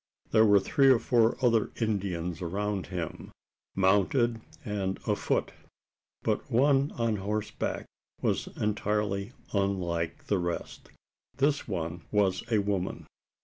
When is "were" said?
0.47-0.59